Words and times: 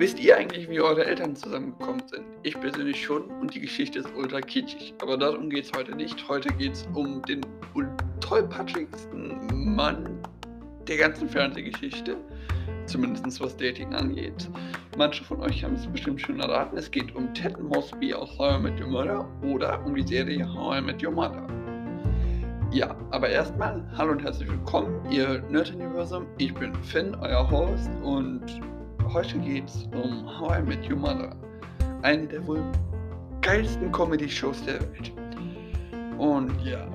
Wisst 0.00 0.18
ihr 0.18 0.34
eigentlich, 0.34 0.66
wie 0.70 0.80
eure 0.80 1.04
Eltern 1.04 1.36
zusammengekommen 1.36 2.00
sind? 2.06 2.24
Ich 2.42 2.58
persönlich 2.58 3.04
schon 3.04 3.24
und 3.24 3.54
die 3.54 3.60
Geschichte 3.60 3.98
ist 3.98 4.08
ultra 4.16 4.40
kitschig. 4.40 4.94
Aber 5.02 5.18
darum 5.18 5.50
geht 5.50 5.66
es 5.66 5.72
heute 5.76 5.94
nicht. 5.94 6.26
Heute 6.26 6.48
geht 6.54 6.72
es 6.72 6.88
um 6.94 7.20
den 7.28 7.42
tollpatschigsten 8.20 9.74
Mann 9.76 10.18
der 10.88 10.96
ganzen 10.96 11.28
Fernsehgeschichte. 11.28 12.16
Zumindest 12.86 13.42
was 13.42 13.54
Dating 13.58 13.92
angeht. 13.92 14.48
Manche 14.96 15.22
von 15.22 15.38
euch 15.40 15.62
haben 15.62 15.74
es 15.74 15.86
bestimmt 15.86 16.22
schon 16.22 16.40
erraten. 16.40 16.78
Es 16.78 16.90
geht 16.90 17.14
um 17.14 17.34
Ted 17.34 17.60
Mosby 17.60 18.14
aus 18.14 18.38
How 18.38 18.58
I 18.58 18.62
Met 18.62 18.80
Your 18.80 18.88
Mother 18.88 19.28
oder 19.42 19.84
um 19.84 19.94
die 19.94 20.06
Serie 20.06 20.50
How 20.50 20.78
I 20.78 20.80
Met 20.80 21.04
Your 21.04 21.12
Mother. 21.12 21.46
Ja, 22.72 22.96
aber 23.10 23.28
erstmal, 23.28 23.84
hallo 23.98 24.12
und 24.12 24.22
herzlich 24.22 24.48
willkommen, 24.48 24.98
ihr 25.12 25.42
Nerd-Universum. 25.50 26.24
Ich 26.38 26.54
bin 26.54 26.74
Finn, 26.84 27.14
euer 27.16 27.50
Host 27.50 27.90
und 28.02 28.62
Heute 29.12 29.40
geht 29.40 29.66
es 29.66 29.88
um 29.92 30.24
How 30.38 30.58
I 30.58 30.62
Met 30.62 30.88
Your 30.88 30.96
Mother, 30.96 31.34
eine 32.02 32.28
der 32.28 32.46
wohl 32.46 32.62
geilsten 33.40 33.90
Comedy-Shows 33.90 34.64
der 34.64 34.80
Welt. 34.80 35.12
Und 36.16 36.52
ja, 36.64 36.86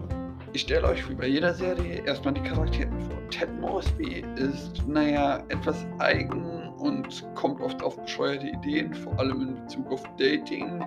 ich 0.54 0.62
stelle 0.62 0.88
euch 0.88 1.10
wie 1.10 1.14
bei 1.14 1.28
jeder 1.28 1.54
Serie 1.54 2.02
erstmal 2.06 2.34
die 2.34 2.42
Charaktere 2.42 2.90
vor. 3.02 3.30
Ted 3.32 3.50
Mosby 3.60 4.24
ist, 4.38 4.88
naja, 4.88 5.44
etwas 5.50 5.86
eigen 6.00 6.70
und 6.78 7.26
kommt 7.36 7.60
oft 7.60 7.84
auf 7.84 8.00
bescheuerte 8.02 8.48
Ideen, 8.48 8.94
vor 8.94 9.20
allem 9.20 9.42
in 9.42 9.56
Bezug 9.56 9.92
auf 9.92 10.04
Dating 10.18 10.82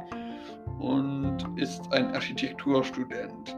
und 0.81 1.39
ist 1.57 1.93
ein 1.93 2.15
Architekturstudent. 2.15 3.57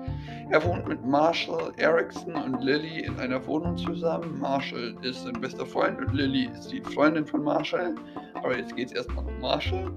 Er 0.51 0.65
wohnt 0.65 0.89
mit 0.89 1.05
Marshall 1.05 1.73
Erickson 1.77 2.35
und 2.35 2.63
Lily 2.63 3.01
in 3.05 3.19
einer 3.19 3.45
Wohnung 3.47 3.77
zusammen. 3.77 4.39
Marshall 4.41 4.97
ist 5.03 5.25
sein 5.25 5.35
bester 5.41 5.67
Freund 5.67 5.99
und 5.99 6.13
Lily 6.15 6.49
ist 6.53 6.73
die 6.73 6.81
Freundin 6.81 7.27
von 7.27 7.45
Marshall. 7.45 7.95
Aber 8.35 8.57
jetzt 8.57 8.75
geht 8.75 8.89
es 8.89 8.93
erstmal 8.95 9.25
um 9.27 9.41
Marshall. 9.41 9.91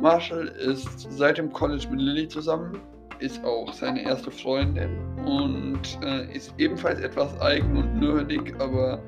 Marshall 0.00 0.48
ist 0.48 1.10
seit 1.12 1.38
dem 1.38 1.52
College 1.52 1.86
mit 1.90 2.00
Lily 2.00 2.26
zusammen, 2.26 2.80
ist 3.20 3.44
auch 3.44 3.72
seine 3.72 4.02
erste 4.02 4.30
Freundin 4.30 4.98
und 5.24 5.98
äh, 6.02 6.34
ist 6.34 6.52
ebenfalls 6.58 7.00
etwas 7.00 7.40
eigen 7.40 7.76
und 7.76 8.00
nerdig, 8.00 8.54
aber 8.58 9.00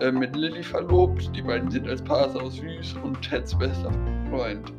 äh, 0.00 0.12
mit 0.12 0.36
Lily 0.36 0.62
verlobt. 0.62 1.34
Die 1.34 1.42
beiden 1.42 1.70
sind 1.70 1.88
als 1.88 2.02
Paar 2.02 2.30
sau 2.30 2.48
süß 2.48 2.94
und 3.02 3.20
Teds 3.22 3.58
bester 3.58 3.90
Freund. 4.30 4.72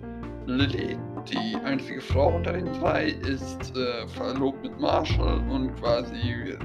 Lily 0.45 0.97
die 1.29 1.55
einzige 2.01 2.13
Frau 2.13 2.35
unter 2.35 2.53
den 2.53 2.65
drei 2.79 3.15
ist 3.27 3.75
äh, 3.75 4.07
verlobt 4.07 4.63
mit 4.63 4.79
Marshall 4.79 5.41
und 5.49 5.75
quasi 5.79 6.57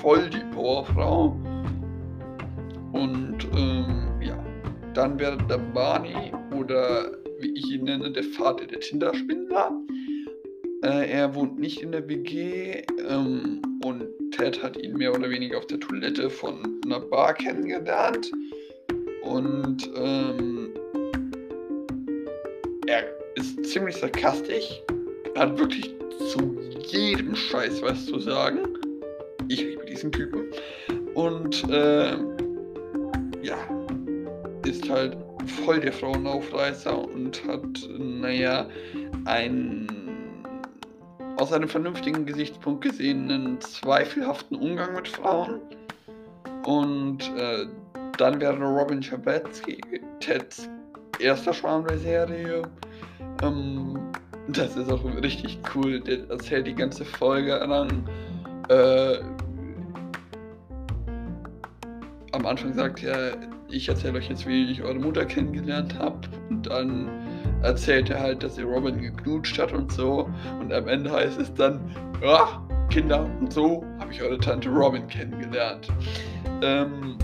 voll 0.00 0.28
die 0.30 0.44
Powerfrau. 0.54 1.36
Und 2.92 3.46
ähm, 3.54 4.20
ja, 4.20 4.42
dann 4.94 5.18
wäre 5.18 5.36
der 5.48 5.58
Barney 5.58 6.32
oder 6.58 7.12
wie 7.40 7.52
ich 7.54 7.70
ihn 7.70 7.84
nenne, 7.84 8.10
der 8.10 8.24
Vater 8.24 8.66
der 8.66 8.80
Tinderspindler. 8.80 9.72
Äh, 10.82 11.10
er 11.10 11.34
wohnt 11.34 11.58
nicht 11.58 11.82
in 11.82 11.92
der 11.92 12.08
WG 12.08 12.82
ähm, 13.08 13.62
und 13.84 14.04
Ted 14.32 14.62
hat 14.62 14.76
ihn 14.76 14.96
mehr 14.96 15.14
oder 15.14 15.28
weniger 15.30 15.58
auf 15.58 15.66
der 15.66 15.80
Toilette 15.80 16.30
von 16.30 16.80
einer 16.84 17.00
Bar 17.00 17.34
kennengelernt. 17.34 18.30
Und 19.22 19.90
ähm, 19.96 20.70
er 22.86 23.19
ist 23.40 23.64
ziemlich 23.64 23.96
sarkastisch, 23.96 24.82
hat 25.36 25.58
wirklich 25.58 25.94
zu 26.32 26.58
jedem 26.86 27.34
Scheiß 27.34 27.82
was 27.82 28.06
zu 28.06 28.20
sagen. 28.20 28.58
Ich 29.48 29.60
liebe 29.60 29.84
diesen 29.86 30.12
Typen. 30.12 30.44
Und 31.14 31.68
äh, 31.70 32.16
ja, 33.42 33.56
ist 34.66 34.88
halt 34.88 35.16
voll 35.64 35.80
der 35.80 35.92
Frauenaufreißer 35.92 36.96
und 36.96 37.42
hat, 37.46 37.88
naja, 37.98 38.68
einen 39.24 39.86
aus 41.38 41.52
einem 41.52 41.68
vernünftigen 41.68 42.26
Gesichtspunkt 42.26 42.82
gesehen 42.82 43.30
einen 43.30 43.60
zweifelhaften 43.60 44.58
Umgang 44.58 44.94
mit 44.94 45.08
Frauen. 45.08 45.60
Und 46.64 47.20
äh, 47.36 47.66
dann 48.18 48.40
wäre 48.40 48.62
Robin 48.62 49.02
Schabatsky, 49.02 49.80
Teds 50.20 50.68
erster 51.20 51.52
Schwarm 51.52 51.86
der 51.86 51.98
Serie, 51.98 52.62
ähm, 53.42 53.98
das 54.48 54.76
ist 54.76 54.90
auch 54.90 55.04
richtig 55.22 55.58
cool. 55.74 56.00
Der 56.00 56.28
erzählt 56.28 56.66
die 56.66 56.74
ganze 56.74 57.04
Folge 57.04 57.54
lang. 57.56 58.04
Äh, 58.68 59.18
am 62.32 62.46
Anfang 62.46 62.72
sagt 62.74 63.02
er, 63.02 63.36
ich 63.68 63.88
erzähle 63.88 64.18
euch 64.18 64.28
jetzt, 64.28 64.46
wie 64.46 64.70
ich 64.70 64.82
eure 64.82 64.98
Mutter 64.98 65.24
kennengelernt 65.24 65.98
habe. 65.98 66.18
Und 66.48 66.66
dann 66.66 67.08
erzählt 67.62 68.10
er 68.10 68.20
halt, 68.20 68.42
dass 68.42 68.58
er 68.58 68.64
Robin 68.64 69.00
geknutscht 69.00 69.58
hat 69.58 69.72
und 69.72 69.92
so. 69.92 70.28
Und 70.60 70.72
am 70.72 70.88
Ende 70.88 71.12
heißt 71.12 71.40
es 71.40 71.52
dann, 71.54 71.80
ja, 72.22 72.66
Kinder, 72.90 73.24
und 73.40 73.52
so 73.52 73.84
habe 74.00 74.12
ich 74.12 74.22
eure 74.22 74.38
Tante 74.38 74.68
Robin 74.68 75.06
kennengelernt. 75.06 75.88
Ähm, 76.62 77.16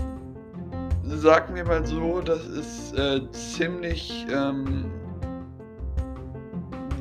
sagen 1.17 1.55
wir 1.55 1.65
mal 1.65 1.85
so, 1.85 2.21
das 2.21 2.45
ist 2.47 2.97
äh, 2.97 3.21
ziemlich 3.31 4.27
ähm, 4.31 4.85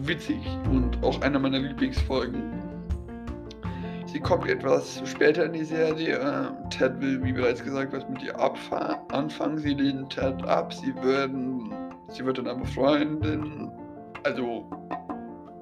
witzig 0.03 0.39
und 0.71 1.03
auch 1.03 1.21
einer 1.21 1.39
meiner 1.39 1.59
Lieblingsfolgen. 1.59 2.53
Sie 4.07 4.21
kommt 4.21 4.49
etwas 4.49 5.03
später 5.05 5.45
in 5.45 5.53
die 5.53 5.65
Serie. 5.65 6.19
Äh, 6.19 6.69
Ted 6.71 6.99
will, 7.01 7.23
wie 7.23 7.33
bereits 7.33 7.63
gesagt, 7.63 7.93
was 7.93 8.09
mit 8.09 8.23
ihr 8.23 8.35
anfangen. 8.39 9.59
Sie 9.59 9.75
lehnt 9.75 10.11
Ted 10.11 10.43
ab. 10.47 10.73
Sie 10.73 10.95
werden, 11.05 11.71
sie 12.09 12.25
wird 12.25 12.39
dann 12.39 12.47
aber 12.47 12.65
Freundin, 12.65 13.71
also 14.25 14.71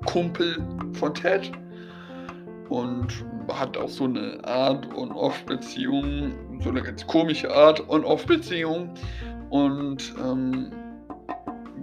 Kumpel 0.07 0.65
von 0.93 1.13
Ted 1.15 1.51
und 2.75 3.25
hat 3.53 3.77
auch 3.77 3.89
so 3.89 4.05
eine 4.05 4.39
Art 4.43 4.93
On-Off-Beziehung, 4.97 6.61
so 6.61 6.71
eine 6.71 6.83
ganz 6.83 7.07
komische 7.07 7.55
Art 7.55 7.89
On-Off-Beziehung 7.89 8.91
und 9.51 10.13
ähm, 10.21 10.73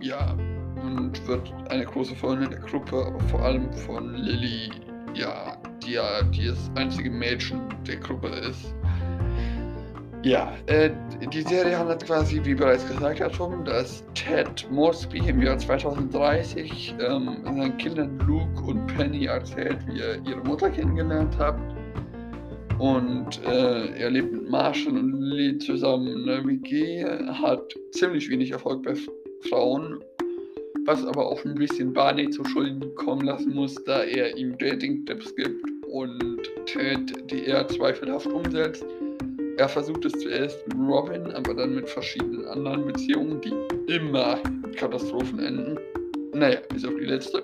ja, 0.01 0.35
und 0.83 1.25
wird 1.27 1.53
eine 1.69 1.85
große 1.85 2.13
Freundin 2.15 2.49
der 2.49 2.59
Gruppe, 2.59 3.05
aber 3.05 3.19
vor 3.29 3.41
allem 3.41 3.71
von 3.71 4.15
Lilly, 4.15 4.69
ja, 5.13 5.55
die 5.81 5.93
ja 5.93 6.23
die 6.23 6.47
das 6.47 6.69
einzige 6.75 7.09
Mädchen 7.09 7.61
der 7.87 7.95
Gruppe 7.97 8.27
ist. 8.27 8.75
Ja, 10.23 10.53
äh, 10.67 10.91
die 11.33 11.41
Serie 11.41 11.77
handelt 11.77 12.05
quasi, 12.05 12.39
wie 12.43 12.53
bereits 12.53 12.87
gesagt 12.87 13.19
hat, 13.21 13.33
darum, 13.33 13.65
dass 13.65 14.03
Ted 14.13 14.67
Mosby 14.69 15.17
im 15.27 15.41
Jahr 15.41 15.57
2030 15.57 16.93
ähm, 16.99 17.39
seinen 17.43 17.77
Kindern 17.77 18.19
Luke 18.27 18.61
und 18.61 18.85
Penny 18.85 19.25
erzählt, 19.25 19.79
wie 19.87 19.99
er 19.99 20.23
ihre 20.27 20.41
Mutter 20.43 20.69
kennengelernt 20.69 21.35
hat. 21.39 21.55
Und 22.77 23.43
äh, 23.45 23.97
er 23.97 24.11
lebt 24.11 24.31
mit 24.31 24.49
Marshall 24.49 24.97
und 24.97 25.13
Lily 25.13 25.57
zusammen 25.57 26.07
in 26.07 26.29
einer 26.29 26.45
WG, 26.45 27.03
hat 27.03 27.73
ziemlich 27.91 28.29
wenig 28.29 28.51
Erfolg 28.51 28.83
bei 28.83 28.93
Frauen 29.49 30.03
was 30.85 31.05
aber 31.05 31.27
auch 31.27 31.43
ein 31.45 31.55
bisschen 31.55 31.93
Barney 31.93 32.29
zu 32.29 32.43
Schulden 32.43 32.93
kommen 32.95 33.25
lassen 33.25 33.53
muss, 33.53 33.75
da 33.85 34.03
er 34.03 34.35
ihm 34.37 34.57
Dating-Tipps 34.57 35.35
gibt 35.35 35.63
und 35.87 36.39
Ted, 36.65 37.31
die 37.31 37.45
er 37.45 37.67
zweifelhaft 37.67 38.27
umsetzt. 38.27 38.85
Er 39.61 39.69
versucht 39.69 40.03
es 40.05 40.13
zuerst 40.13 40.67
mit 40.67 40.89
Robin, 40.89 41.31
aber 41.33 41.53
dann 41.53 41.75
mit 41.75 41.87
verschiedenen 41.87 42.47
anderen 42.47 42.83
Beziehungen, 42.83 43.39
die 43.41 43.93
immer 43.93 44.39
Katastrophen 44.75 45.37
enden. 45.37 45.77
Naja, 46.33 46.57
bis 46.69 46.83
auf 46.83 46.95
die 46.95 47.05
letzte. 47.05 47.43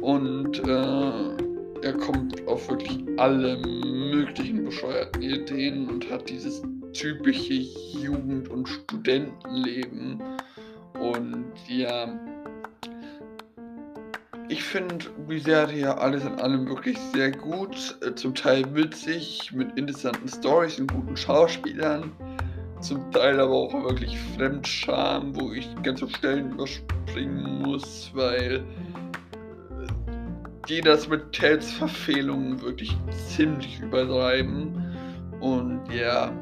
Und 0.00 0.58
äh, 0.66 1.86
er 1.86 1.92
kommt 1.98 2.44
auf 2.48 2.68
wirklich 2.68 2.98
alle 3.16 3.58
möglichen 3.58 4.64
bescheuerten 4.64 5.22
Ideen 5.22 5.88
und 5.88 6.10
hat 6.10 6.28
dieses 6.28 6.62
typische 6.94 7.54
Jugend- 8.02 8.48
und 8.48 8.68
Studentenleben. 8.68 10.20
Und 10.98 11.44
ja, 11.68 12.08
ich 14.50 14.64
finde 14.64 15.06
die 15.28 15.38
Serie 15.38 15.96
alles 15.96 16.24
in 16.24 16.34
allem 16.40 16.68
wirklich 16.68 16.98
sehr 17.14 17.30
gut, 17.30 17.96
äh, 18.04 18.14
zum 18.16 18.34
Teil 18.34 18.64
witzig, 18.74 19.52
mit 19.52 19.78
interessanten 19.78 20.28
Stories 20.28 20.80
und 20.80 20.92
guten 20.92 21.16
Schauspielern, 21.16 22.10
zum 22.80 23.10
Teil 23.12 23.38
aber 23.38 23.54
auch 23.54 23.72
wirklich 23.84 24.18
Fremdscham, 24.36 25.36
wo 25.36 25.52
ich 25.52 25.68
ganze 25.84 26.08
Stellen 26.08 26.50
überspringen 26.52 27.62
muss, 27.62 28.10
weil 28.12 28.56
äh, 28.56 28.62
die 30.68 30.80
das 30.80 31.08
mit 31.08 31.32
Tels 31.32 31.70
Verfehlungen 31.70 32.60
wirklich 32.60 32.96
ziemlich 33.28 33.80
übertreiben. 33.80 34.84
Und 35.38 35.80
ja, 35.92 36.32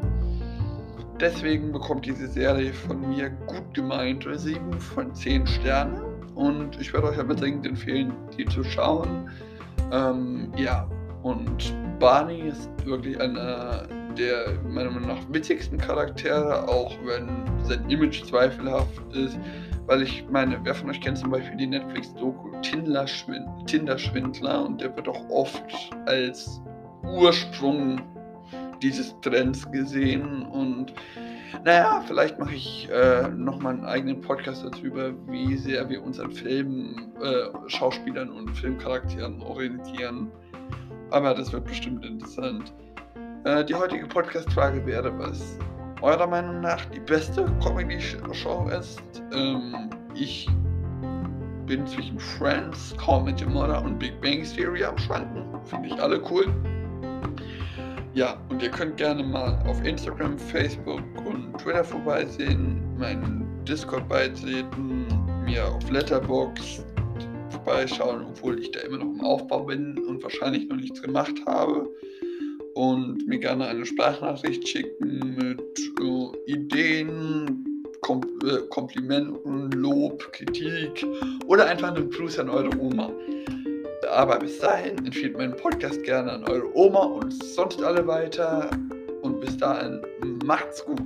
deswegen 1.21 1.73
bekommt 1.73 2.07
diese 2.07 2.27
Serie 2.27 2.73
von 2.73 3.07
mir 3.07 3.29
gut 3.47 3.75
gemeinte 3.75 4.39
7 4.39 4.81
von 4.81 5.15
10 5.15 5.47
Sternen 5.47 6.08
und 6.39 6.81
ich 6.81 6.93
werde 6.93 7.09
euch 7.09 7.19
aber 7.19 7.35
dringend 7.35 7.67
empfehlen, 7.67 8.13
die 8.37 8.47
zu 8.47 8.63
schauen. 8.63 9.29
Ähm, 9.93 10.53
ja, 10.57 10.89
und 11.23 11.75
Barney 11.99 12.43
ist 12.43 12.71
wirklich 12.85 13.21
einer 13.21 13.89
der 14.17 14.55
meiner 14.69 14.91
Meinung 14.91 15.09
nach 15.09 15.33
witzigsten 15.33 15.79
Charaktere, 15.79 16.69
auch 16.69 16.95
wenn 17.05 17.29
sein 17.65 17.89
Image 17.91 18.25
zweifelhaft 18.25 19.01
ist, 19.13 19.39
weil 19.87 20.03
ich 20.03 20.25
meine, 20.31 20.61
wer 20.63 20.75
von 20.75 20.91
euch 20.91 21.01
kennt 21.01 21.19
zum 21.19 21.31
Beispiel 21.31 21.57
die 21.57 21.67
Netflix-Doku 21.67 22.53
Tinder-Schwindler 22.63 24.65
und 24.65 24.81
der 24.81 24.95
wird 24.95 25.09
auch 25.09 25.29
oft 25.31 25.91
als 26.07 26.61
Ursprung 27.03 28.01
dieses 28.81 29.15
Trends 29.23 29.69
gesehen. 29.73 30.43
Und 30.43 30.93
naja, 31.65 32.03
vielleicht 32.07 32.39
mache 32.39 32.55
ich 32.55 32.89
äh, 32.91 33.29
nochmal 33.29 33.75
einen 33.75 33.85
eigenen 33.85 34.21
Podcast 34.21 34.65
darüber, 34.65 35.13
wie 35.29 35.57
sehr 35.57 35.89
wir 35.89 36.03
uns 36.03 36.21
an 36.21 36.31
Filmen, 36.31 37.13
äh, 37.23 37.69
Schauspielern 37.69 38.31
und 38.31 38.55
Filmcharakteren 38.57 39.43
orientieren. 39.43 40.31
Aber 41.11 41.35
das 41.35 41.53
wird 41.53 41.65
bestimmt 41.65 42.05
interessant. 42.05 42.73
Äh, 43.45 43.65
die 43.65 43.75
heutige 43.75 44.07
Podcast-Frage 44.07 44.85
wäre, 44.85 45.17
was 45.19 45.59
eurer 46.03 46.27
Meinung 46.27 46.61
nach 46.61 46.85
die 46.87 47.01
beste 47.01 47.45
Comedy-Show 47.63 48.69
ist. 48.69 49.03
Ähm, 49.33 49.91
ich 50.15 50.49
bin 51.67 51.87
zwischen 51.87 52.19
Friends, 52.19 52.95
Comedy 52.97 53.45
Mother 53.45 53.83
und 53.83 53.99
Big 53.99 54.21
Bang 54.21 54.43
Theory 54.43 54.85
am 54.85 54.97
Schwanken. 54.99 55.45
Finde 55.65 55.89
ich 55.89 56.01
alle 56.01 56.21
cool. 56.31 56.47
Ja, 58.15 58.39
und 58.49 58.63
ihr 58.63 58.71
könnt 58.71 58.97
gerne 58.97 59.23
mal 59.23 59.63
auf 59.67 59.85
Instagram, 59.85 60.39
Facebook 60.39 61.03
und 61.27 61.57
Twitter 61.59 61.85
vorbeisehen, 61.85 62.81
meinen 62.99 63.47
Discord 63.65 64.09
beitreten, 64.09 65.07
mir 65.45 65.67
auf 65.69 65.91
Letterboxd 65.91 66.85
vorbeischauen, 67.51 68.25
obwohl 68.25 68.59
ich 68.61 68.71
da 68.73 68.81
immer 68.81 68.99
noch 68.99 69.13
im 69.13 69.21
Aufbau 69.21 69.65
bin 69.65 69.99
und 70.07 70.23
wahrscheinlich 70.23 70.69
noch 70.69 70.77
nichts 70.77 71.03
gemacht 71.03 71.35
habe. 71.47 71.89
Und 72.75 73.27
mir 73.27 73.39
gerne 73.39 73.67
eine 73.67 73.85
Sprachnachricht 73.85 74.67
schicken 74.67 75.35
mit 75.37 75.61
äh, 76.01 76.53
Ideen, 76.53 77.85
Kom 78.01 78.23
äh, 78.45 78.59
Komplimenten, 78.69 79.71
Lob, 79.73 80.33
Kritik 80.33 81.05
oder 81.47 81.67
einfach 81.67 81.95
einen 81.95 82.09
Gruß 82.11 82.39
an 82.39 82.49
eure 82.49 82.71
Oma. 82.79 83.11
Aber 84.11 84.39
bis 84.39 84.59
dahin 84.59 84.99
empfiehlt 84.99 85.37
meinen 85.37 85.57
Podcast 85.57 86.03
gerne 86.05 86.33
an 86.33 86.45
eure 86.49 86.77
Oma 86.77 87.05
und 87.05 87.33
sonst 87.43 87.83
alle 87.83 88.07
weiter. 88.07 88.71
Und 89.23 89.41
bis 89.41 89.57
dahin 89.57 90.01
macht's 90.45 90.85
gut. 90.85 90.99